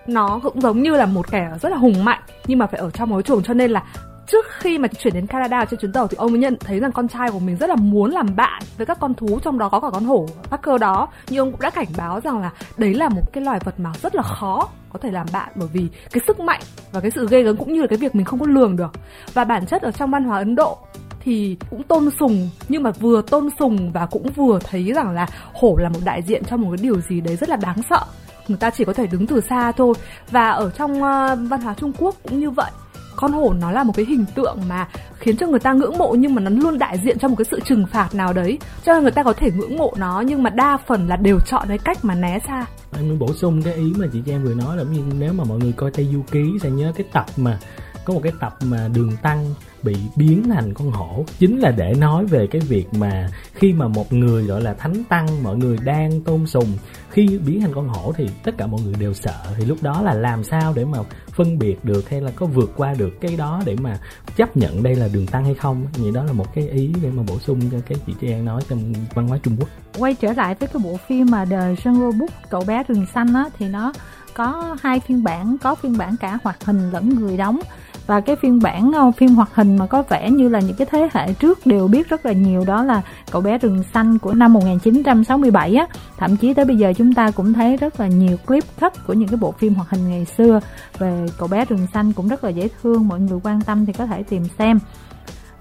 [0.07, 2.89] Nó cũng giống như là một kẻ rất là hùng mạnh nhưng mà phải ở
[2.89, 3.83] trong mối chuồng cho nên là
[4.27, 6.91] trước khi mà chuyển đến Canada trên chuyến tàu thì ông mới nhận thấy rằng
[6.91, 9.69] con trai của mình rất là muốn làm bạn với các con thú trong đó
[9.69, 11.07] có cả con hổ Parker đó.
[11.29, 13.91] Nhưng ông cũng đã cảnh báo rằng là đấy là một cái loài vật mà
[14.01, 17.27] rất là khó có thể làm bạn bởi vì cái sức mạnh và cái sự
[17.29, 18.91] ghê gớm cũng như là cái việc mình không có lường được.
[19.33, 20.77] Và bản chất ở trong văn hóa Ấn Độ
[21.19, 25.27] thì cũng tôn sùng nhưng mà vừa tôn sùng và cũng vừa thấy rằng là
[25.53, 27.99] hổ là một đại diện cho một cái điều gì đấy rất là đáng sợ.
[28.47, 29.93] Người ta chỉ có thể đứng từ xa thôi.
[30.31, 32.71] Và ở trong uh, văn hóa Trung Quốc cũng như vậy
[33.15, 34.87] con hổ nó là một cái hình tượng mà
[35.19, 37.45] khiến cho người ta ngưỡng mộ nhưng mà nó luôn đại diện cho một cái
[37.51, 40.43] sự trừng phạt nào đấy, cho nên người ta có thể ngưỡng mộ nó nhưng
[40.43, 42.65] mà đa phần là đều chọn cái cách mà né xa.
[42.95, 45.43] Em muốn bổ sung cái ý mà chị Trang vừa nói là như nếu mà
[45.43, 47.59] mọi người coi Tây Du Ký sẽ nhớ cái tập mà
[48.05, 51.25] có một cái tập mà đường tăng bị biến thành con hổ.
[51.39, 55.03] Chính là để nói về cái việc mà khi mà một người gọi là thánh
[55.03, 56.67] tăng, mọi người đang tôn sùng,
[57.09, 59.35] khi biến thành con hổ thì tất cả mọi người đều sợ.
[59.57, 60.99] Thì lúc đó là làm sao để mà
[61.31, 63.99] phân biệt được hay là có vượt qua được cái đó để mà
[64.35, 65.85] chấp nhận đây là đường tăng hay không?
[65.97, 68.61] Vậy đó là một cái ý để mà bổ sung cho cái chị Trang nói
[68.69, 69.69] trong văn hóa Trung Quốc.
[69.97, 73.33] Quay trở lại với cái bộ phim mà The Jungle Book, cậu bé rừng xanh
[73.33, 73.93] á, thì nó
[74.33, 77.59] có hai phiên bản, có phiên bản cả hoạt hình lẫn người đóng
[78.07, 80.87] và cái phiên bản ờ, phim hoạt hình mà có vẻ như là những cái
[80.91, 84.33] thế hệ trước đều biết rất là nhiều, đó là cậu bé rừng xanh của
[84.33, 85.87] năm 1967 á.
[86.17, 89.13] Thậm chí tới bây giờ chúng ta cũng thấy rất là nhiều clip cut của
[89.13, 90.59] những cái bộ phim hoạt hình ngày xưa
[90.97, 93.93] về cậu bé rừng xanh cũng rất là dễ thương, mọi người quan tâm thì
[93.93, 94.79] có thể tìm xem.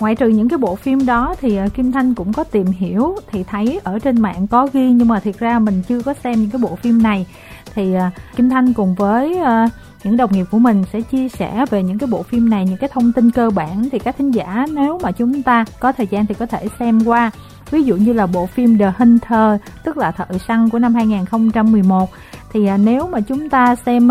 [0.00, 3.16] Ngoại trừ những cái bộ phim đó thì ờ, Kim Thanh cũng có tìm hiểu,
[3.31, 6.40] thì thấy ở trên mạng có ghi nhưng mà thiệt ra mình chưa có xem
[6.40, 7.26] những cái bộ phim này
[7.74, 9.70] thì uh, Kim Thanh cùng với uh,
[10.04, 12.76] những đồng nghiệp của mình sẽ chia sẻ về những cái bộ phim này những
[12.76, 13.88] cái thông tin cơ bản.
[13.92, 17.04] Thì các thính giả nếu mà chúng ta có thời gian thì có thể xem
[17.04, 17.30] qua.
[17.70, 22.11] Ví dụ như là bộ phim The Hunter tức là thợ săn của năm 2011
[22.52, 24.08] thì à, nếu mà chúng ta xem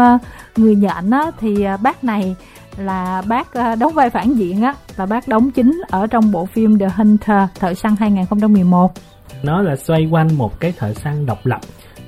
[0.58, 2.36] người nhện á, thì bác này
[2.78, 3.48] là bác
[3.80, 7.50] đóng vai phản diện á là bác đóng chính ở trong bộ phim The Hunter
[7.60, 8.94] thợ săn 2011
[9.44, 11.60] nó là xoay quanh một cái thợ săn độc lập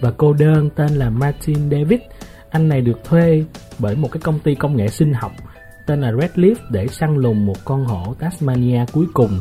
[0.04, 2.00] và cô đơn tên là Martin David.
[2.50, 3.44] Anh này được thuê
[3.80, 5.32] bởi một cái công ty công nghệ sinh học
[5.88, 9.40] tên là Redleaf để săn lùng một con hổ Tasmania cuối cùng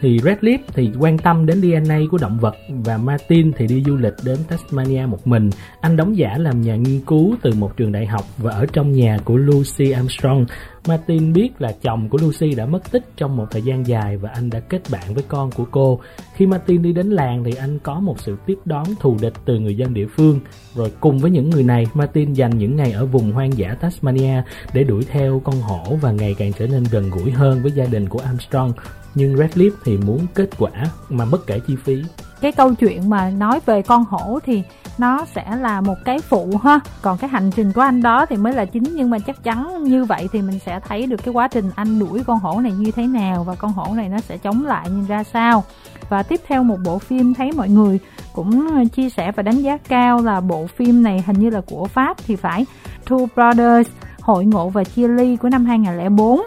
[0.00, 3.96] thì Redlip thì quan tâm đến DNA của động vật và Martin thì đi du
[3.96, 5.50] lịch đến Tasmania một mình.
[5.80, 8.92] Anh đóng giả làm nhà nghiên cứu từ một trường đại học và ở trong
[8.92, 10.46] nhà của Lucy Armstrong.
[10.88, 14.30] Martin biết là chồng của Lucy đã mất tích trong một thời gian dài và
[14.34, 16.00] anh đã kết bạn với con của cô.
[16.34, 19.58] Khi Martin đi đến làng thì anh có một sự tiếp đón thù địch từ
[19.58, 20.40] người dân địa phương.
[20.74, 24.42] Rồi cùng với những người này, Martin dành những ngày ở vùng hoang dã Tasmania
[24.74, 27.84] để đuổi theo con hổ và ngày càng trở nên gần gũi hơn với gia
[27.84, 28.72] đình của Armstrong
[29.14, 30.70] nhưng Redleaf thì muốn kết quả
[31.08, 32.02] mà bất kể chi phí.
[32.40, 34.62] Cái câu chuyện mà nói về con hổ thì
[34.98, 36.80] nó sẽ là một cái phụ ha.
[37.02, 38.84] Còn cái hành trình của anh đó thì mới là chính.
[38.94, 41.98] Nhưng mà chắc chắn như vậy thì mình sẽ thấy được cái quá trình anh
[41.98, 44.90] đuổi con hổ này như thế nào và con hổ này nó sẽ chống lại
[44.90, 45.64] như ra sao.
[46.08, 47.98] Và tiếp theo một bộ phim thấy mọi người
[48.32, 51.86] cũng chia sẻ và đánh giá cao là bộ phim này hình như là của
[51.86, 52.66] Pháp thì phải.
[53.08, 56.40] Two Brothers, hội ngộ và chia ly của năm 2004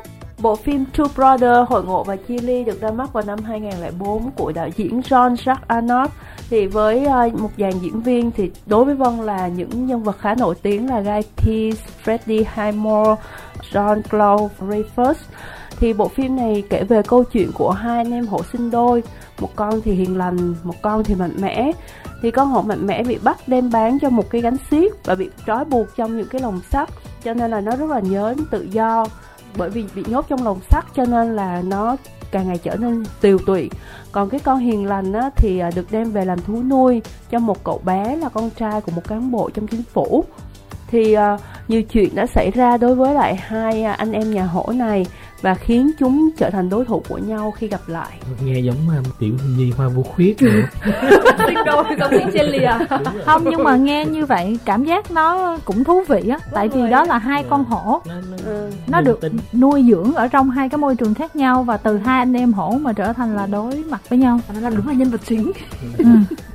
[0.43, 4.31] Bộ phim Two Brother Hội ngộ và chia ly được ra mắt vào năm 2004
[4.31, 6.09] của đạo diễn John Jacques Arnaud.
[6.49, 10.17] Thì với à, một dàn diễn viên thì đối với Vân là những nhân vật
[10.19, 13.15] khá nổi tiếng là Guy Pearce, Freddie Highmore,
[13.71, 15.13] John Claude Rayford
[15.79, 19.03] thì bộ phim này kể về câu chuyện của hai anh em hộ sinh đôi.
[19.39, 21.71] Một con thì hiền lành một con thì mạnh mẽ.
[22.21, 25.15] Thì con hổ mạnh mẽ bị bắt đem bán cho một cái gánh xiết và
[25.15, 26.89] bị trói buộc trong những cái lồng sắt.
[27.23, 29.05] Cho nên là nó rất là nhớ tự do
[29.57, 31.95] bởi vì bị nhốt trong lồng sắt cho nên là nó
[32.31, 33.69] càng ngày trở nên tiều tụy.
[34.11, 37.39] Còn cái con hiền lành á, thì à, được đem về làm thú nuôi cho
[37.39, 40.25] một cậu bé là con trai của một cán bộ trong chính phủ.
[40.87, 44.45] Thì uh, nhiều chuyện đã xảy ra đối với lại hai à, anh em nhà
[44.45, 45.05] hổ này
[45.43, 48.17] và khiến chúng trở thành đối thủ của nhau khi gặp lại.
[48.43, 50.39] Nghe giống um, tiểu nhi hoa vô khuyết
[51.47, 52.71] sinh đôi giống như trên lìa.
[53.25, 56.39] Không nhưng mà nghe như vậy cảm giác nó cũng thú vị á.
[56.51, 58.01] Tại vì đó là hai con hổ.
[58.07, 58.71] Nó, nó, ừ.
[58.87, 59.37] nó được tính.
[59.53, 62.53] nuôi dưỡng ở trong hai cái môi trường khác nhau và từ hai anh em
[62.53, 64.39] hổ mà trở thành là đối mặt với nhau.
[64.53, 65.51] Nó là đúng là nhân vật chính.
[65.97, 66.05] Ừ.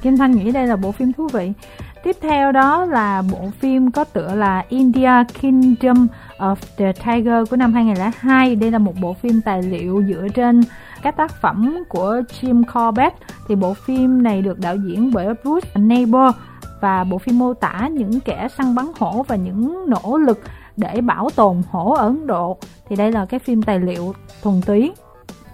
[0.02, 1.52] kim thanh nghĩ đây là bộ phim thú vị
[2.02, 6.08] Tiếp theo đó là bộ phim có tựa là India Kingdom
[6.38, 8.56] of the Tiger của năm 2002.
[8.56, 10.60] Đây là một bộ phim tài liệu dựa trên
[11.02, 13.16] các tác phẩm của Jim Corbett.
[13.48, 16.34] Thì bộ phim này được đạo diễn bởi Bruce Neighbor
[16.80, 20.40] và bộ phim mô tả những kẻ săn bắn hổ và những nỗ lực
[20.76, 22.58] để bảo tồn hổ ở Ấn Độ.
[22.88, 24.92] Thì đây là cái phim tài liệu thuần túy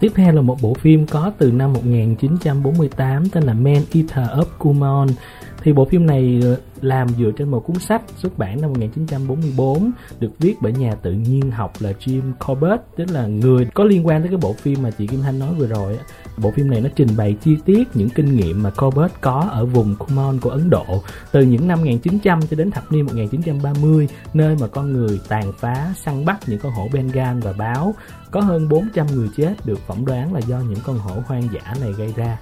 [0.00, 4.44] Tiếp theo là một bộ phim có từ năm 1948 tên là Man Eater of
[4.58, 5.08] Kumon.
[5.64, 9.90] Thì bộ phim này ờ, làm dựa trên một cuốn sách xuất bản năm 1944
[10.20, 14.06] được viết bởi nhà tự nhiên học là Jim Corbett, tức là người có liên
[14.06, 15.98] quan tới cái bộ phim mà chị Kim Thanh nói vừa rồi.
[16.36, 19.66] Bộ phim này nó trình bày chi tiết những kinh nghiệm mà Corbett có ở
[19.66, 20.84] vùng Kumon của Ấn Độ
[21.32, 25.94] từ những năm 1900 cho đến thập niên 1930, nơi mà con người tàn phá,
[26.04, 27.94] săn bắt những con hổ Bengal và báo.
[28.30, 31.74] Có hơn 400 người chết được phỏng đoán là do những con hổ hoang dã
[31.80, 32.38] này gây ra.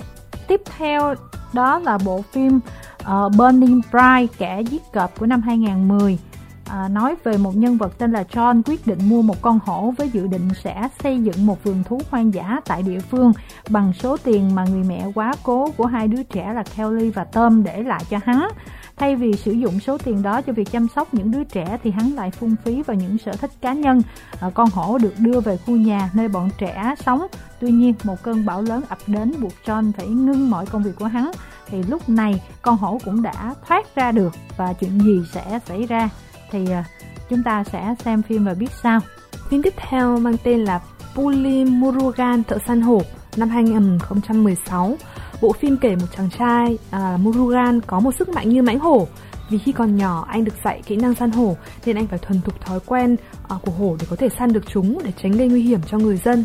[0.47, 1.15] Tiếp theo
[1.53, 2.61] đó là bộ phim
[3.03, 6.19] uh, Burning Bright kẻ giết cọp của năm 2010
[6.65, 9.59] à, ờ, nói về một nhân vật tên là John quyết định mua một con
[9.65, 13.33] hổ với dự định sẽ xây dựng một vườn thú hoang dã tại địa phương
[13.69, 17.25] bằng số tiền mà người mẹ quá cố của hai đứa trẻ là Kelly và
[17.25, 18.49] Tom để lại cho hắn.
[18.97, 21.91] Thay vì sử dụng số tiền đó cho việc chăm sóc những đứa trẻ thì
[21.91, 24.03] hắn lại phung phí vào những sở thích cá nhân.
[24.41, 27.27] À, con hổ được đưa về khu nhà nơi bọn trẻ sống.
[27.61, 30.97] Tuy nhiên, một cơn bão lớn ập đến buộc John phải ngưng mọi công việc
[30.99, 31.31] của hắn.
[31.67, 35.87] Thì lúc này, con hổ cũng đã thoát ra được và chuyện gì sẽ xảy
[35.87, 36.11] ra
[36.51, 36.85] thì à,
[37.29, 39.01] chúng ta sẽ xem phim và biết sao.
[39.49, 40.81] Phim tiếp theo mang tên là
[41.15, 43.03] Puli Murugan Thợ săn hổ
[43.37, 44.97] năm 2016.
[45.43, 49.09] Bộ phim kể một chàng trai à, Murugan có một sức mạnh như mãnh hổ.
[49.51, 52.41] Vì khi còn nhỏ anh được dạy kỹ năng săn hổ nên anh phải thuần
[52.41, 53.17] thục thói quen
[53.49, 55.99] à, của hổ để có thể săn được chúng để tránh gây nguy hiểm cho
[55.99, 56.45] người dân.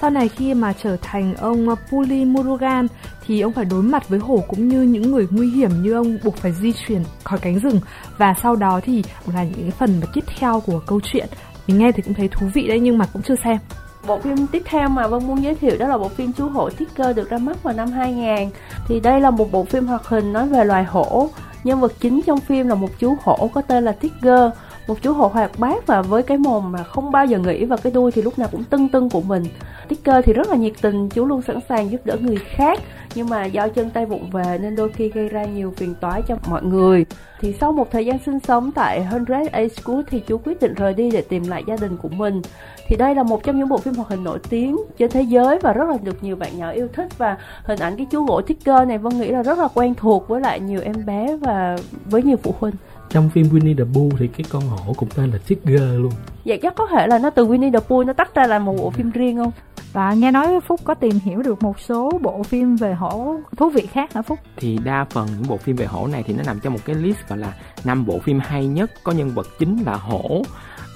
[0.00, 2.86] Sau này khi mà trở thành ông Puli Murugan
[3.26, 6.18] thì ông phải đối mặt với hổ cũng như những người nguy hiểm như ông
[6.24, 7.80] buộc phải di chuyển khỏi cánh rừng
[8.18, 9.02] và sau đó thì
[9.34, 11.26] là những cái phần tiếp theo của câu chuyện
[11.66, 13.58] mình nghe thì cũng thấy thú vị đấy nhưng mà cũng chưa xem
[14.06, 16.70] Bộ phim tiếp theo mà Vân muốn giới thiệu đó là bộ phim Chú hổ
[16.70, 18.50] Tiger được ra mắt vào năm 2000
[18.88, 21.28] Thì đây là một bộ phim hoạt hình nói về loài hổ.
[21.64, 24.50] Nhân vật chính trong phim là một chú hổ có tên là Tiger
[24.86, 27.76] một chú hồ hoạt bát và với cái mồm mà không bao giờ nghĩ và
[27.76, 29.44] cái đuôi thì lúc nào cũng tưng tưng của mình.
[29.88, 32.80] Ticker thì rất là nhiệt tình, chú luôn sẵn sàng giúp đỡ người khác.
[33.14, 36.22] Nhưng mà do chân tay vụng về nên đôi khi gây ra nhiều phiền toái
[36.28, 37.06] cho mọi người.
[37.40, 40.74] Thì sau một thời gian sinh sống tại Hundred A School thì chú quyết định
[40.74, 42.42] rời đi để tìm lại gia đình của mình.
[42.88, 45.58] Thì đây là một trong những bộ phim hoạt hình nổi tiếng trên thế giới
[45.62, 47.18] và rất là được nhiều bạn nhỏ yêu thích.
[47.18, 50.28] Và hình ảnh cái chú gỗ Ticker này Vân nghĩ là rất là quen thuộc
[50.28, 52.74] với lại nhiều em bé và với nhiều phụ huynh
[53.10, 56.12] trong phim Winnie the Pooh thì cái con hổ cũng tên là Tigger luôn
[56.44, 58.76] Dạ chắc có thể là nó từ Winnie the Pooh nó tách ra là một
[58.78, 59.52] bộ phim riêng không?
[59.92, 63.70] Và nghe nói Phúc có tìm hiểu được một số bộ phim về hổ thú
[63.70, 64.38] vị khác hả Phúc?
[64.56, 66.96] Thì đa phần những bộ phim về hổ này thì nó nằm trong một cái
[66.96, 70.42] list gọi là năm bộ phim hay nhất có nhân vật chính là hổ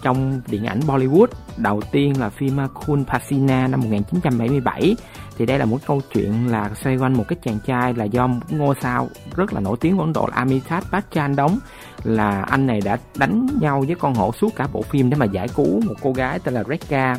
[0.02, 1.26] trong điện ảnh Bollywood.
[1.56, 4.96] Đầu tiên là phim Khun Pasina năm 1977
[5.40, 8.26] thì đây là một câu chuyện là xoay quanh một cái chàng trai là do
[8.26, 11.58] một ngôi sao rất là nổi tiếng của Ấn Độ là Amitabh Bachchan đóng
[12.04, 15.26] là anh này đã đánh nhau với con hổ suốt cả bộ phim để mà
[15.26, 17.16] giải cứu một cô gái tên là Rekha.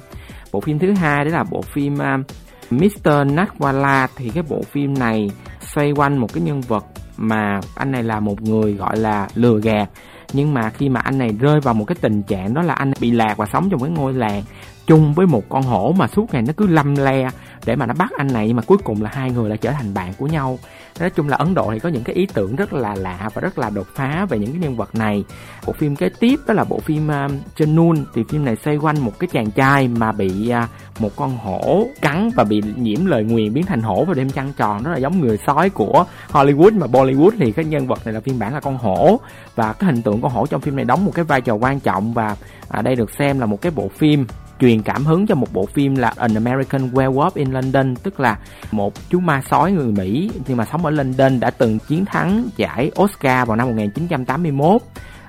[0.52, 2.26] Bộ phim thứ hai đó là bộ phim à, uh,
[2.72, 3.08] Mr.
[3.08, 6.86] Natwala thì cái bộ phim này xoay quanh một cái nhân vật
[7.18, 9.90] mà anh này là một người gọi là lừa gạt.
[10.34, 12.92] Nhưng mà khi mà anh này rơi vào một cái tình trạng đó là anh
[13.00, 14.44] bị lạc và sống trong cái ngôi làng
[14.88, 17.30] chung với một con hổ mà suốt ngày nó cứ lâm le
[17.66, 19.72] để mà nó bắt anh này nhưng mà cuối cùng là hai người lại trở
[19.72, 20.60] thành bạn của nhau.
[21.00, 23.42] Nói chung là ấn độ thì có những cái ý tưởng rất là lạ và
[23.42, 25.24] rất là đột phá về những cái nhân vật này.
[25.68, 28.78] Bộ phim kế tiếp đó là bộ phim à, uh, Junun thì phim này xoay
[28.78, 33.06] quanh một cái chàng trai mà bị uh, một con hổ cắn và bị nhiễm
[33.06, 34.84] lời nguyền biến thành hổ vào đêm trăng tròn.
[34.84, 38.20] Rất là giống người sói của Hollywood mà Bollywood thì cái nhân vật này là
[38.20, 39.20] phiên bản là con hổ.
[39.56, 41.80] Và cái hình tượng con hổ trong phim này đóng một cái vai trò quan
[41.80, 42.36] trọng và
[42.70, 44.26] à, đây được xem là một cái bộ phim
[44.62, 48.38] truyền cảm hứng cho một bộ phim là An American Werewolf in London, tức là
[48.72, 52.50] một chú ma sói người Mỹ nhưng mà sống ở London đã từng chiến thắng
[52.58, 54.82] giải Oscar vào năm 1981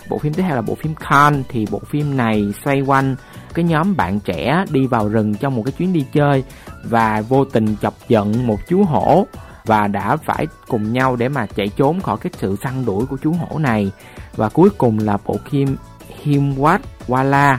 [0.08, 3.16] bộ phim tiếp theo là bộ phim Khan thì bộ phim này xoay quanh
[3.54, 6.44] cái nhóm bạn trẻ đi vào rừng trong một cái chuyến đi chơi
[6.84, 9.26] và vô tình chọc giận một chú hổ
[9.64, 13.16] và đã phải cùng nhau để mà chạy trốn khỏi cái sự săn đuổi của
[13.22, 13.90] chú hổ này.
[14.36, 15.76] Và cuối cùng là bộ phim
[16.24, 17.56] Himwat Wala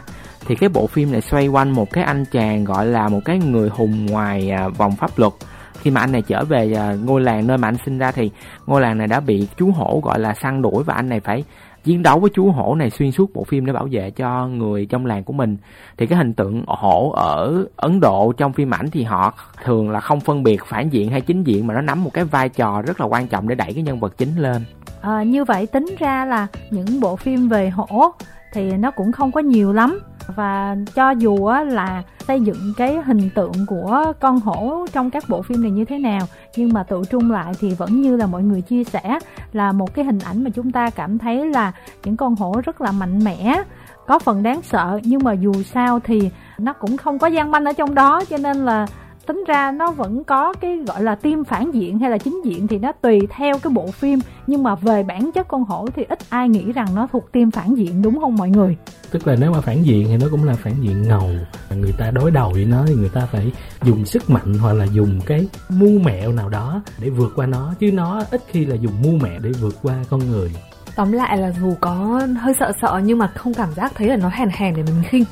[0.47, 3.39] thì cái bộ phim này xoay quanh một cái anh chàng gọi là một cái
[3.39, 5.33] người hùng ngoài à, vòng pháp luật.
[5.81, 8.31] Khi mà anh này trở về à, ngôi làng nơi mà anh sinh ra thì
[8.65, 11.43] ngôi làng này đã bị chú hổ gọi là săn đuổi và anh này phải
[11.83, 14.85] chiến đấu với chú hổ này xuyên suốt bộ phim để bảo vệ cho người
[14.85, 15.57] trong làng của mình.
[15.97, 19.99] Thì cái hình tượng hổ ở Ấn Độ trong phim ảnh thì họ thường là
[19.99, 22.81] không phân biệt phản diện hay chính diện mà nó nắm một cái vai trò
[22.81, 24.65] rất là quan trọng để đẩy cái nhân vật chính lên.
[25.01, 28.11] À, như vậy tính ra là những bộ phim về hổ
[28.53, 29.99] thì nó cũng không có nhiều lắm
[30.35, 35.41] và cho dù là xây dựng cái hình tượng của con hổ trong các bộ
[35.41, 36.21] phim này như thế nào,
[36.55, 39.19] nhưng mà tự trung lại thì vẫn như là mọi người chia sẻ,
[39.53, 41.71] là một cái hình ảnh mà chúng ta cảm thấy là
[42.03, 43.63] những con hổ rất là mạnh mẽ,
[44.07, 44.99] có phần đáng sợ.
[45.03, 48.37] Nhưng mà dù sao thì nó cũng không có gian manh ở trong đó, cho
[48.37, 48.87] nên là
[49.25, 52.67] tính ra nó vẫn có cái gọi là tim phản diện hay là chính diện
[52.67, 54.19] thì nó tùy theo cái bộ phim.
[54.47, 57.51] Nhưng mà về bản chất con hổ thì ít ai nghĩ rằng nó thuộc tim
[57.51, 58.77] phản diện đúng không mọi người?
[59.11, 61.29] Tức là nếu mà phản diện thì nó cũng là phản diện ngầu.
[61.75, 63.51] Người ta đối đầu với nó thì người ta phải
[63.83, 67.73] dùng sức mạnh hoặc là dùng cái mưu mẹo nào đó để vượt qua nó.
[67.79, 70.51] Chứ nó ít khi là dùng mưu mẹo để vượt qua con người.
[70.95, 74.15] Tóm lại là dù có hơi sợ sợ nhưng mà không cảm giác thấy là
[74.15, 75.23] nó hèn hèn để mình khinh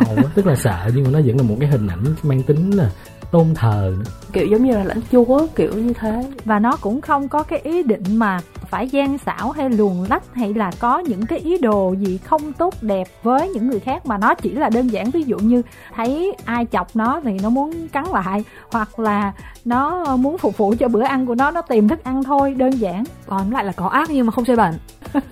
[0.00, 2.42] ngầu á tức là sợ nhưng mà nó vẫn là một cái hình ảnh mang
[2.42, 2.90] tính là
[3.30, 4.04] tôn thờ nữa.
[4.32, 7.58] kiểu giống như là lãnh chúa kiểu như thế và nó cũng không có cái
[7.58, 11.58] ý định mà phải gian xảo hay luồn lách hay là có những cái ý
[11.58, 15.10] đồ gì không tốt đẹp với những người khác mà nó chỉ là đơn giản
[15.10, 15.62] ví dụ như
[15.94, 19.32] thấy ai chọc nó thì nó muốn cắn lại hoặc là
[19.64, 22.70] nó muốn phục vụ cho bữa ăn của nó nó tìm thức ăn thôi đơn
[22.70, 23.04] giản.
[23.26, 24.74] Tóm lại là có ác nhưng mà không chơi bẩn.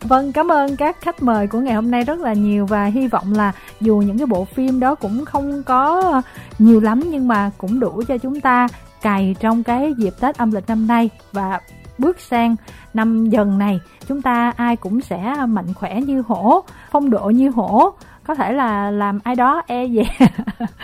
[0.00, 3.08] Vâng cảm ơn các khách mời của ngày hôm nay rất là nhiều và hy
[3.08, 6.22] vọng là dù những cái bộ phim đó cũng không có
[6.58, 8.68] nhiều lắm nhưng mà cũng đủ cho chúng ta
[9.02, 11.60] cày trong cái dịp Tết âm lịch năm nay và
[11.98, 12.56] bước sang
[12.94, 17.50] năm dần này, chúng ta ai cũng sẽ mạnh khỏe như hổ, phong độ như
[17.50, 17.92] hổ.
[18.26, 20.26] Có thể là làm ai đó e dè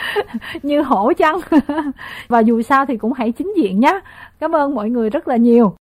[0.62, 1.40] như hổ chăng?
[2.28, 4.00] Và dù sao thì cũng hãy chính diện nhé.
[4.40, 5.76] Cảm ơn mọi người rất là nhiều.